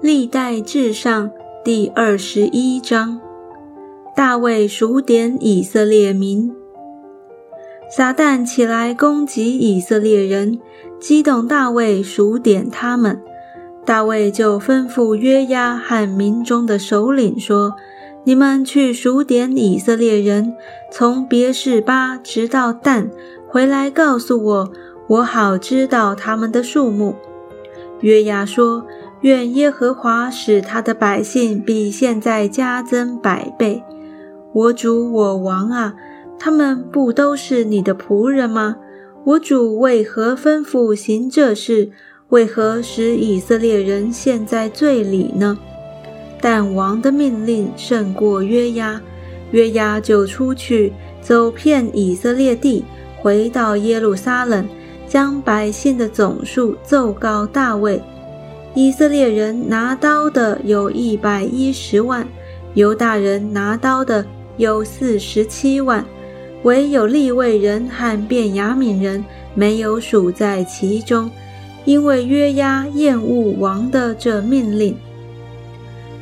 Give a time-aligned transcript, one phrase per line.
[0.00, 1.28] 历代至上
[1.64, 3.20] 第二十一章，
[4.14, 6.54] 大卫数点以色列民。
[7.90, 10.60] 撒旦起来攻击以色列人，
[11.00, 13.20] 激动大卫数点他们。
[13.84, 17.74] 大卫就吩咐约押和民中的首领说
[18.22, 20.54] ：“你们去数点以色列人，
[20.92, 23.10] 从别是巴直到但，
[23.48, 24.72] 回来告诉我，
[25.08, 27.16] 我好知道他们的数目。”
[28.00, 28.86] 约押说。
[29.22, 33.82] 愿耶和华使他的百姓比现在加增百倍。
[34.52, 35.94] 我主我王啊，
[36.38, 38.76] 他们不都是你的仆人吗？
[39.24, 41.90] 我主为何吩咐行这事？
[42.28, 45.58] 为何使以色列人陷在罪里呢？
[46.40, 49.00] 但王的命令胜过约押，
[49.50, 52.84] 约押就出去走遍以色列地，
[53.20, 54.68] 回到耶路撒冷，
[55.08, 58.00] 将百姓的总数奏告大卫。
[58.78, 62.24] 以色列人拿刀的有一百一十万，
[62.74, 64.24] 犹大人拿刀的
[64.56, 66.06] 有四十七万，
[66.62, 71.28] 唯有利未人和便雅悯人没有数在其中，
[71.84, 74.96] 因为约押厌恶王的这命令。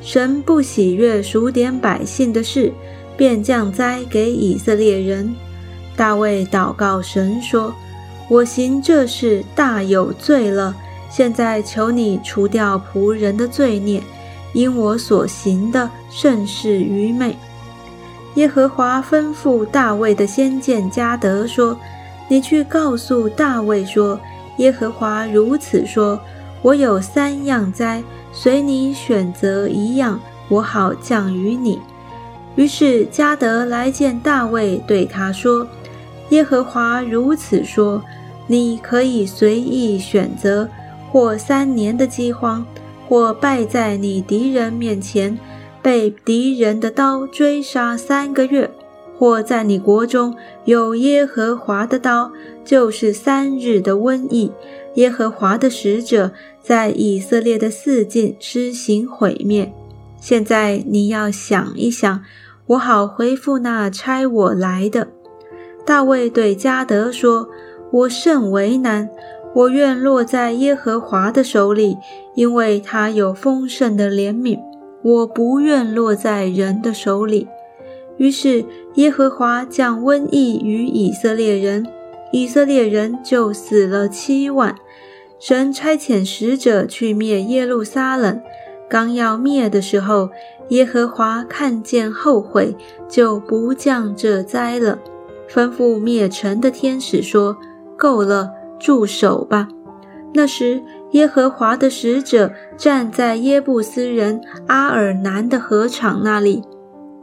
[0.00, 2.72] 神不喜悦数点百姓的事，
[3.18, 5.30] 便降灾给以色列人。
[5.94, 7.74] 大卫祷告神说
[8.30, 10.74] ：“我行这事大有罪了。”
[11.08, 14.02] 现在求你除掉仆人的罪孽，
[14.52, 17.36] 因我所行的甚是愚昧。
[18.34, 21.78] 耶和华吩咐大卫的先见加德说
[22.28, 24.20] ：“你去告诉大卫说，
[24.58, 26.20] 耶和华如此说：
[26.60, 31.80] 我有三样灾，随你选择一样，我好降于你。”
[32.56, 35.66] 于是加德来见大卫，对他说
[36.30, 38.02] ：“耶和华如此说，
[38.46, 40.68] 你可以随意选择。”
[41.10, 42.66] 或三年的饥荒，
[43.08, 45.38] 或败在你敌人面前，
[45.82, 48.70] 被敌人的刀追杀三个月，
[49.18, 50.34] 或在你国中
[50.64, 52.32] 有耶和华的刀，
[52.64, 54.52] 就是三日的瘟疫。
[54.94, 59.72] 耶和华的使者在以色列的四境施行毁灭。
[60.18, 62.24] 现在你要想一想，
[62.68, 65.08] 我好回复那差我来的。
[65.84, 67.48] 大卫对加德说
[67.92, 69.08] ：“我甚为难。”
[69.56, 71.96] 我愿落在耶和华的手里，
[72.34, 74.60] 因为他有丰盛的怜悯。
[75.02, 77.48] 我不愿落在人的手里。
[78.18, 81.86] 于是耶和华降瘟疫于以色列人，
[82.32, 84.74] 以色列人就死了七万。
[85.38, 88.38] 神差遣使者去灭耶路撒冷，
[88.90, 90.28] 刚要灭的时候，
[90.68, 92.76] 耶和华看见后悔，
[93.08, 94.98] 就不降这灾了，
[95.48, 97.56] 吩咐灭城的天使说
[97.96, 99.68] ：“够了。”住手吧！
[100.34, 100.82] 那时，
[101.12, 106.62] 耶和华的使者站在耶布斯人阿尔南的河场那里。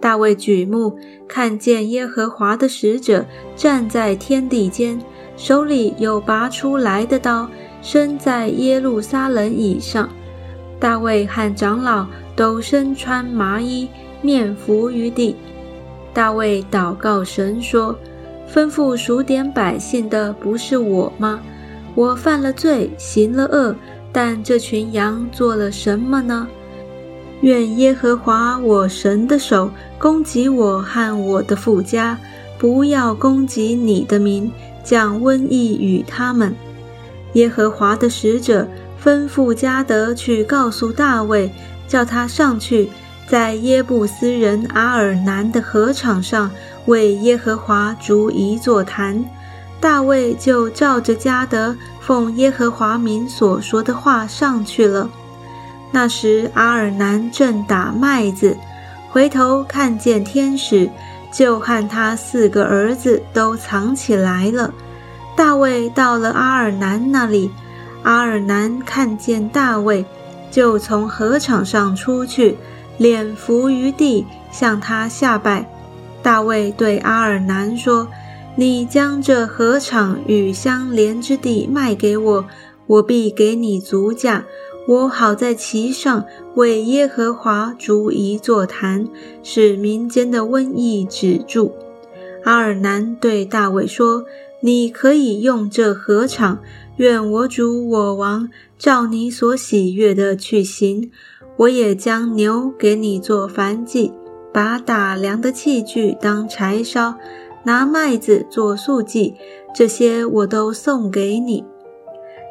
[0.02, 0.98] 大卫举目
[1.28, 3.26] 看见耶和华的使者
[3.56, 5.00] 站在天地间，
[5.38, 7.48] 手里有拔出来的刀，
[7.82, 10.10] 身在耶路撒冷以上。
[10.80, 13.88] 大卫和长老都身穿麻衣，
[14.22, 15.36] 面伏于地。
[16.14, 17.96] 大卫祷告神说。
[18.54, 21.40] 吩咐数点百姓的不是我吗？
[21.96, 23.76] 我犯了罪，行了恶，
[24.12, 26.48] 但这群羊做了什么呢？
[27.42, 32.18] 愿耶和华我神的手攻击我和我的父家，
[32.60, 34.52] 不要攻击你的民，
[34.84, 36.54] 降瘟疫与他们。
[37.34, 38.68] 耶和华的使者
[39.04, 41.52] 吩咐加德去告诉大卫，
[41.88, 42.90] 叫他上去。
[43.28, 46.52] 在耶布斯人阿尔南的河场上，
[46.86, 49.24] 为耶和华筑一座坛。
[49.80, 55.10] 大卫就照着加德奉耶和华名所说的话上去了。
[55.92, 58.56] 那时阿尔南正打麦子，
[59.10, 60.90] 回头看见天使，
[61.32, 64.74] 就和他四个儿子都藏起来了。
[65.36, 67.52] 大卫到了阿尔南那里，
[68.04, 70.06] 阿尔南看见大卫，
[70.50, 72.58] 就从河场上出去。
[73.04, 75.70] 脸伏于地，向他下拜。
[76.22, 78.08] 大卫对阿尔南说
[78.56, 82.46] ：“你将这禾场与相连之地卖给我，
[82.88, 84.46] 我必给你足价。
[84.88, 86.24] 我好在其上
[86.56, 89.10] 为耶和华筑一座坛，
[89.44, 91.74] 使民间的瘟疫止住。”
[92.46, 94.24] 阿尔南对大卫说
[94.64, 96.60] ：“你可以用这禾场，
[96.96, 98.48] 愿我主我王
[98.80, 101.12] 照你所喜悦的去行。”
[101.58, 104.12] 我也将牛给你做燔祭，
[104.52, 107.16] 把打粮的器具当柴烧，
[107.64, 109.36] 拿麦子做素祭，
[109.74, 111.64] 这些我都送给你。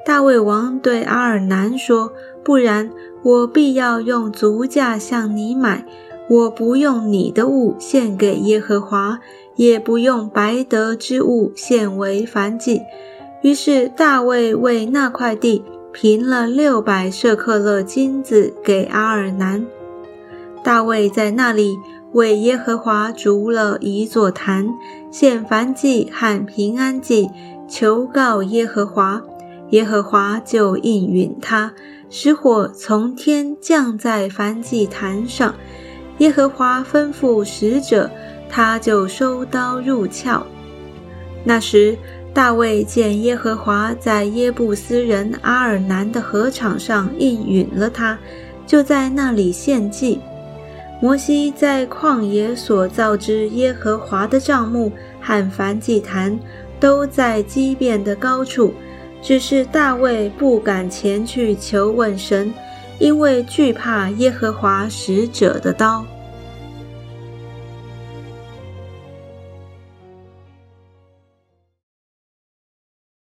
[0.04, 2.12] 大卫王对阿尔南说
[2.42, 2.90] ：“不然，
[3.22, 5.86] 我必要用足价向你买。
[6.28, 9.20] 我不用你的物献给耶和华，
[9.56, 12.80] 也不用白得之物献为燔祭。
[13.42, 19.66] 于是大卫为那块地平了六百舍克勒金子给阿尔南。
[20.64, 21.76] 大卫在那里
[22.12, 24.68] 为耶和华筑了一座坛，
[25.10, 27.28] 献燔祭和平安祭，
[27.68, 29.22] 求告耶和华。
[29.70, 31.72] 耶和华就应允他，
[32.10, 35.54] 使火从天降在燔祭坛上。
[36.18, 38.10] 耶和华吩咐使者，
[38.50, 40.46] 他就收刀入鞘。
[41.42, 41.96] 那时，
[42.34, 48.18] 大卫见耶和华在耶布斯人阿尔南的禾场上应允了他，
[48.66, 50.18] 就在那里献祭。
[51.00, 54.90] 摩西在旷野所造之耶和华的帐幕
[55.20, 56.38] 和燔祭坛，
[56.80, 58.72] 都在基变的高处，
[59.20, 62.52] 只是大卫不敢前去求问神。
[62.98, 66.06] 因为惧怕耶和华使者的刀。